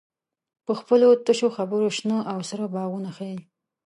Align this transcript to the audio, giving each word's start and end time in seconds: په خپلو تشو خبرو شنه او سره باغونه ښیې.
په 0.65 0.73
خپلو 0.79 1.07
تشو 1.25 1.47
خبرو 1.57 1.87
شنه 1.97 2.17
او 2.31 2.39
سره 2.49 2.63
باغونه 2.75 3.09
ښیې. 3.17 3.39